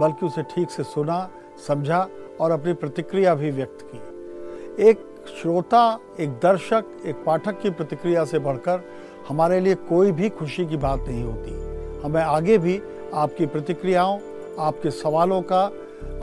[0.00, 1.28] बल्कि उसे ठीक से सुना,
[1.66, 2.06] समझा
[2.40, 8.38] और अपनी प्रतिक्रिया भी व्यक्त की। एक श्रोता, एक दर्शक, एक पाठक की प्रतिक्रिया से
[8.38, 8.84] बढ़कर
[9.28, 12.80] हमारे लिए कोई भी खुशी की बात नहीं होती। हमें आगे भी
[13.14, 14.18] आपकी प्रतिक्रियाओं,
[14.58, 15.64] आपके सवालों का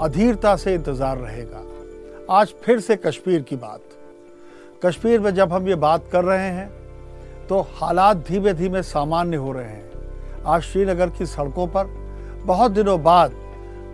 [0.01, 1.63] अधीरता से इंतज़ार रहेगा।
[2.31, 3.81] आज फिर से कश्मीर की बात।
[4.85, 6.69] कश्मीर में जब हम ये बात कर रहे हैं
[7.47, 11.85] तो हालात धीमे धीमे सामान्य हो रहे हैं। आज श्रीनगर की सड़कों पर
[12.45, 13.31] बहुत दिनों बाद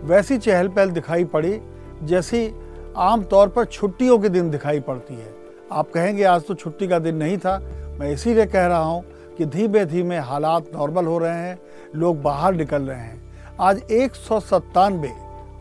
[0.02, 1.60] वैसी चहल पहल दिखाई पड़ी,
[2.02, 2.54] जैसी
[2.96, 5.34] आम तौर पर छुट्टियों के दिन दिखाई पड़ती है।
[5.72, 7.58] आप कहेंगे, आज तो छुट्टी का दिन नहीं था।
[8.00, 9.04] मैं इसीलिए कह रहा हूँ
[9.38, 11.58] कि धीमे धीमे हालात नॉर्मल हो रहे हैं,
[11.94, 13.22] लोग बाहर निकल रहे हैं।
[13.60, 15.12] आज एक सौ सत्तानवे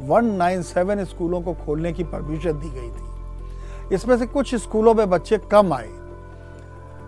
[0.08, 5.38] 197 स्कूलों को खोलने की परमिशन दी गई थी। इसमें से कुछ स्कूलों में बच्चे
[5.38, 5.89] कम आए।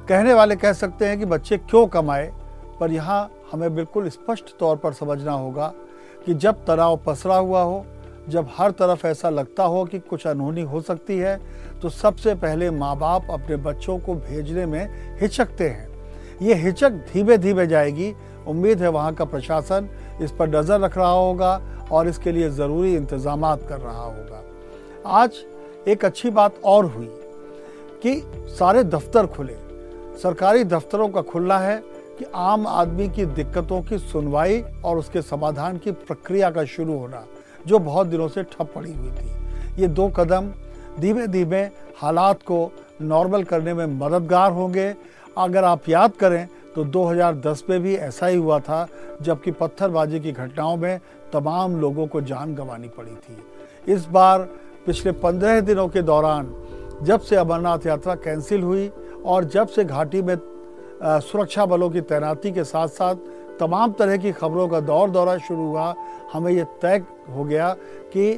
[0.10, 2.32] कहने वाले कह सकते हैं कि बच्चे क्यों कम आए,
[2.80, 5.74] पर यहाँ हमें बिल्कुल स्पष्ट तौर पर समझना होगा
[6.26, 7.86] कि जब तनाव पसरा हुआ हो,
[8.30, 11.40] जब हर तरफ़ ऐसा लगता हो कि कुछ अनहोनी हो सकती है
[11.82, 15.88] तो सबसे पहले माँ बाप अपने बच्चों को भेजने में हिचकते हैं।
[16.42, 18.14] ये हिचक धीमे धीमे जाएगी।
[18.48, 19.90] उम्मीद है वहाँ का प्रशासन
[20.22, 21.60] इस पर नज़र रख रहा होगा
[21.92, 24.42] और इसके लिए ज़रूरी इंतज़ाम कर रहा होगा।
[25.12, 25.44] आज
[25.88, 27.10] एक अच्छी बात और हुई
[28.04, 29.56] कि सारे दफ्तर खुले।
[30.20, 31.78] सरकारी दफ्तरों का खुलना है
[32.20, 37.26] कि आम आदमी की दिक्कतों की सुनवाई और उसके समाधान की प्रक्रिया का शुरू होना,
[37.68, 40.52] जो बहुत दिनों से ठप पड़ी हुई थी। ये दो कदम
[41.00, 41.62] धीमे धीमे
[41.98, 44.94] हालात को नॉर्मल करने में मददगार होंगे।
[45.38, 48.88] अगर आप याद करें तो 2010 में भी ऐसा ही हुआ था,
[49.22, 51.00] जबकि पत्थरबाजी की घटनाओं में
[51.34, 54.48] तमाम लोगों को जान गंवानी पड़ी थी। इस बार
[54.86, 56.54] पिछले पंद्रह दिनों के दौरान,
[57.04, 58.90] जब से अमरनाथ यात्रा कैंसिल हुई
[59.26, 60.36] और जब से घाटी में
[61.04, 63.16] सुरक्षा बलों की तैनाती के साथ साथ
[63.60, 65.94] तमाम तरह की खबरों का दौर दौरा शुरू हुआ।
[66.34, 67.70] हमें यह तय हो गया
[68.14, 68.32] कि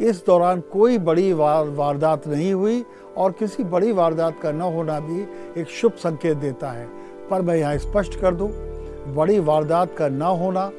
[0.00, 2.84] इस दौरान कोई बड़ी वार, वारदात नहीं हुई
[3.16, 5.20] और किसी बड़ी वारदात का न होना भी
[5.60, 6.86] एक शुभ संकेत देता है।
[7.30, 8.50] पर मैं यहाँ स्पष्ट कर दूँ
[9.14, 10.70] बड़ी वारदात का न होना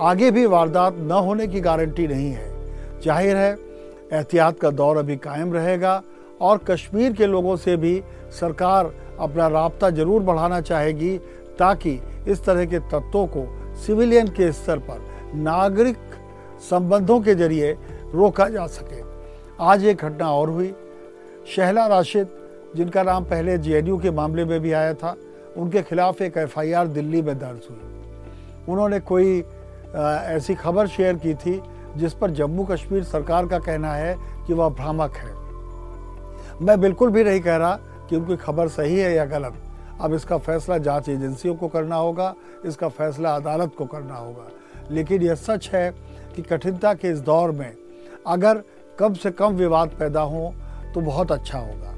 [0.00, 2.48] आगे भी वारदात न होने की गारंटी नहीं है।
[3.00, 3.52] ज़ाहिर है
[4.12, 6.02] एहतियात का दौर अभी कायम रहेगा।
[6.40, 11.16] और कश्मीर के लोगों से भी सरकार अपना रबता ज़रूर बढ़ाना चाहेगी
[11.58, 13.46] ताकि इस तरह के तत्वों को
[13.76, 15.00] सिविलियन के स्तर पर
[15.36, 15.96] नागरिक
[16.60, 17.72] संबंधों के ज़रिए
[18.14, 19.02] रोका जा सके।
[19.62, 20.72] आज एक घटना और हुई।
[21.56, 22.28] शहला राशिद,
[22.76, 25.16] जिनका नाम पहले जेएनयू के मामले में भी आया था,
[25.56, 29.42] उनके खिलाफ एक एफआईआर दिल्ली में दर्ज हुई। उन्होंने कोई
[29.94, 31.60] ऐसी खबर शेयर की थी
[31.96, 35.39] जिस पर जम्मू कश्मीर सरकार का कहना है कि वह भ्रामक है।
[36.60, 37.74] मैं बिल्कुल भी नहीं कह रहा
[38.08, 39.54] कि उनकी खबर सही है या गलत।
[40.00, 42.34] अब इसका फैसला जाँच एजेंसियों को करना होगा,
[42.64, 44.48] इसका फैसला अदालत को करना होगा।
[44.90, 45.90] लेकिन यह सच है
[46.36, 47.72] कि कठिनता के इस दौर में
[48.26, 48.62] अगर
[48.98, 50.52] कम से कम विवाद पैदा हो
[50.94, 51.94] तो बहुत अच्छा होगा।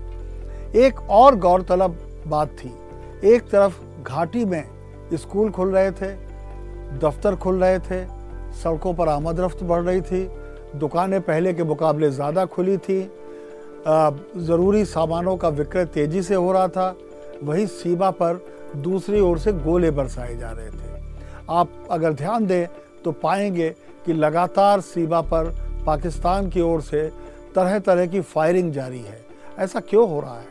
[0.78, 1.96] एक और गौरतलब
[2.26, 2.72] बात थी।
[3.24, 4.64] एक तरफ़ घाटी में
[5.14, 6.12] स्कूल खुल रहे थे,
[6.98, 8.04] दफ्तर खुल रहे थे,
[8.54, 10.24] सड़कों पर आमद रफ्त बढ़ रही थी,
[10.76, 13.00] दुकानें पहले के मुकाबले ज़्यादा खुली थी
[13.86, 16.94] ज़रूरी सामानों का विक्रय तेज़ी से हो रहा था।
[17.42, 18.44] वही सीमा पर
[18.76, 21.00] दूसरी ओर से गोले बरसाए जा रहे थे।
[21.50, 22.66] आप अगर ध्यान दें
[23.04, 23.68] तो पाएँगे
[24.06, 25.50] कि लगातार सीमा पर
[25.86, 27.02] पाकिस्तान की ओर से
[27.54, 29.20] तरह तरह की फायरिंग जारी है।
[29.58, 30.46] ऐसा क्यों हो रहा है?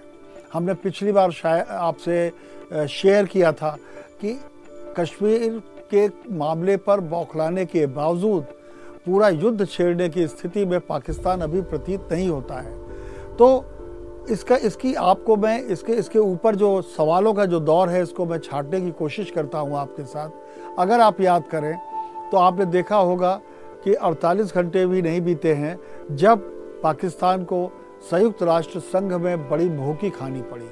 [0.53, 3.77] हमने पिछली बार शायद आपसे शेयर किया था
[4.21, 4.39] कि
[4.97, 5.61] कश्मीर
[5.93, 8.43] के मामले पर बौखलाने के बावजूद
[9.05, 12.90] पूरा युद्ध छेड़ने की स्थिति में पाकिस्तान अभी प्रतीत नहीं होता है।
[13.37, 13.65] तो
[14.29, 18.37] इसका, इसकी आपको मैं, इसके इसके ऊपर जो सवालों का जो दौर है, इसको मैं
[18.39, 21.75] छाटने की कोशिश करता हूँ आपके साथ। अगर आप याद करें
[22.31, 23.39] तो आपने देखा होगा
[23.83, 25.77] कि 48 घंटे भी नहीं बीते हैं,
[26.11, 26.39] जब
[26.83, 30.69] पाकिस्तान को संयुक्त राष्ट्र संघ में बड़ी भूखी खानी पड़ी।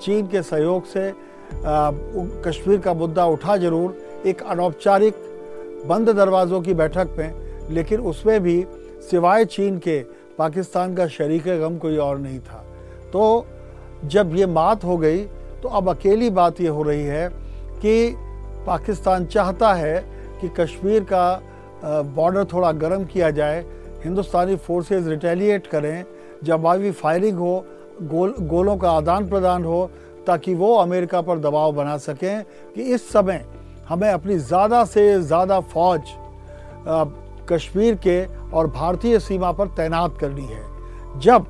[0.00, 1.12] चीन के सहयोग से
[2.44, 3.96] कश्मीर का मुद्दा उठा ज़रूर,
[4.26, 5.14] एक अनौपचारिक
[5.86, 7.34] बंद दरवाज़ों की बैठक में,
[7.70, 8.64] लेकिन उसमें भी
[9.10, 9.98] सिवाय चीन के
[10.38, 12.64] पाकिस्तान का शरीक गम कोई और नहीं था।
[13.12, 13.46] तो
[14.04, 15.24] जब ये बात हो गई
[15.62, 17.28] तो अब अकेली बात ये हो रही है
[17.80, 18.14] कि
[18.66, 19.98] पाकिस्तान चाहता है
[20.40, 21.40] कि कश्मीर का
[21.84, 23.64] बॉर्डर थोड़ा गर्म किया जाए,
[24.04, 26.04] हिंदुस्तानी फोर्सेस रिटेलिएट करें
[26.44, 27.64] जवाबी फायरिंग हो,
[28.02, 29.90] गोल, गोलों का आदान प्रदान हो,
[30.26, 32.44] ताकि वो अमेरिका पर दबाव बना सकें
[32.74, 33.44] कि इस समय
[33.88, 36.00] हमें अपनी ज़्यादा से ज़्यादा फौज
[37.50, 40.62] कश्मीर के और भारतीय सीमा पर तैनात करनी है।
[41.20, 41.46] जब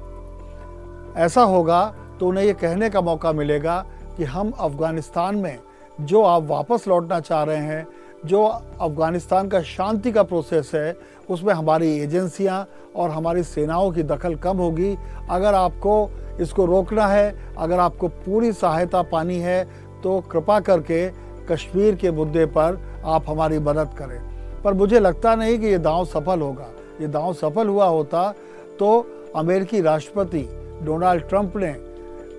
[1.16, 1.84] ऐसा होगा
[2.20, 3.84] तो उन्हें ये कहने का मौका मिलेगा
[4.16, 5.58] कि हम अफ़गानिस्तान में,
[6.00, 7.86] जो आप वापस लौटना चाह रहे हैं,
[8.26, 10.96] जो अफ़गानिस्तान का शांति का प्रोसेस है,
[11.30, 12.66] उसमें हमारी एजेंसियाँ
[12.96, 14.96] और हमारी सेनाओं की दखल कम होगी।
[15.30, 16.10] अगर आपको
[16.40, 19.64] इसको रोकना है, अगर आपको पूरी सहायता पानी है
[20.02, 21.08] तो कृपा करके
[21.46, 26.04] कश्मीर के मुद्दे पर आप हमारी मदद करें। पर मुझे लगता नहीं कि ये दांव
[26.06, 26.68] सफल होगा।
[27.00, 28.30] ये दांव सफल हुआ होता
[28.78, 29.06] तो
[29.36, 30.48] अमेरिकी राष्ट्रपति
[30.84, 31.72] डोनाल्ड ट्रंप ने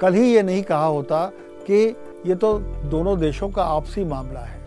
[0.02, 1.26] कल ही ये नहीं कहा होता
[1.68, 1.96] कि
[2.26, 4.60] ये तो दोनों देशों का आपसी मामला है।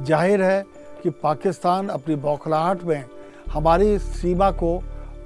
[0.00, 0.64] ज़ाहिर है
[1.02, 3.04] कि पाकिस्तान अपनी बौखलाहट में
[3.52, 4.78] हमारी सीमा को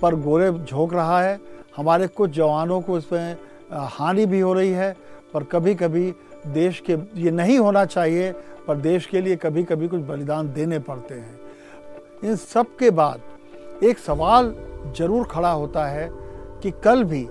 [0.03, 1.39] पर गोरे झोंक रहा है।
[1.77, 3.37] हमारे कुछ जवानों को इसमें
[3.73, 4.93] हानि भी हो रही है,
[5.35, 6.13] पर कभी कभी
[6.49, 8.33] देश के, ये नहीं होना चाहिए,
[8.67, 11.38] पर देश के लिए कभी कभी कुछ बलिदान देने पड़ते हैं।
[12.25, 14.55] इन सब के बाद एक सवाल
[14.97, 16.09] ज़रूर खड़ा होता है
[16.63, 17.25] कि कल भी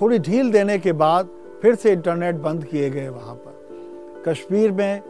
[0.00, 1.28] थोड़ी ढील देने के बाद
[1.62, 5.00] फिर से इंटरनेट बंद किए गए वहाँ पर। कश्मीर में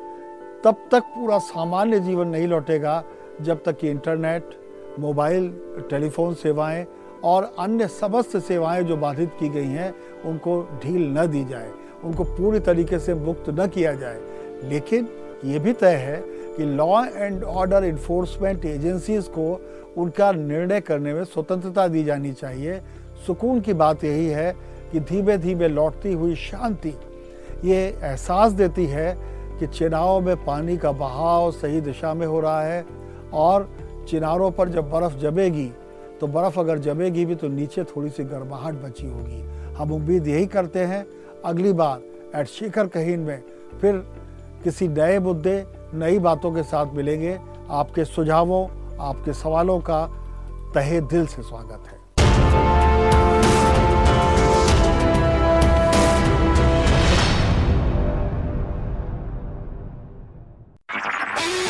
[0.65, 3.03] तब तक पूरा सामान्य जीवन नहीं लौटेगा
[3.41, 4.51] जब तक कि इंटरनेट,
[5.01, 5.49] मोबाइल,
[5.91, 6.87] टेलीफोन सेवाएँ
[7.25, 11.71] और अन्य समस्त सेवाएँ जो बाधित की गई हैं, उनको ढील न दी जाए,
[12.05, 14.21] उनको पूरी तरीके से मुक्त न किया जाए।
[14.65, 15.09] लेकिन
[15.45, 16.17] ये भी तय है
[16.57, 19.61] कि law and order enforcement agencies को
[19.97, 22.81] उनका निर्णय करने में स्वतंत्रता दी जानी चाहिए।
[23.27, 24.53] सुकून की बात यही है
[24.93, 26.95] कि धीमे धीमे लौटती हुई शांति,
[27.65, 29.17] ये एहसास देती है
[29.59, 32.85] कि चिनाव में पानी का बहाव सही दिशा में हो रहा है
[33.33, 33.69] और
[34.09, 35.71] चिनारों पर जब बर्फ़ जमेगी
[36.21, 39.41] तो बर्फ़ अगर जमेगी भी तो नीचे थोड़ी सी गर्माहट बची होगी।
[39.75, 41.05] हम उम्मीद यही करते हैं।
[41.45, 42.01] अगली बार,
[42.37, 43.43] एट शिखर कहीन में,
[43.81, 43.97] फिर
[44.65, 45.59] किसी नए मुद्दे
[45.95, 47.37] नई बातों के साथ मिलेंगे।
[47.73, 48.65] आपके सुझावों
[49.09, 50.05] आपके सवालों का
[50.75, 52.03] तहे दिल से स्वागत है।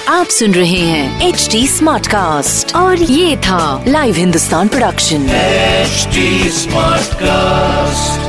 [0.08, 6.50] आप सुन रहे हैं एच डी स्मार्ट कास्ट और ये था live Hindustan production HD
[7.22, 8.23] smartcast